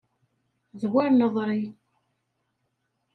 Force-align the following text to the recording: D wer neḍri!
D 0.79 0.81
wer 0.91 1.09
neḍri! 1.13 1.61